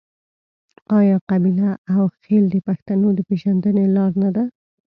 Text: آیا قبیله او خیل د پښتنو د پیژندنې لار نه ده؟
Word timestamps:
آیا 0.99 1.17
قبیله 1.29 1.69
او 1.93 2.03
خیل 2.21 2.45
د 2.51 2.55
پښتنو 2.67 3.07
د 3.17 3.19
پیژندنې 3.29 3.85
لار 3.95 4.11
نه 4.21 4.29
ده؟ 4.35 4.43